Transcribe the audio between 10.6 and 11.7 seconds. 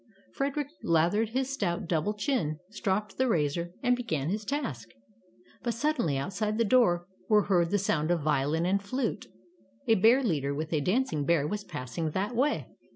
a dancing bear was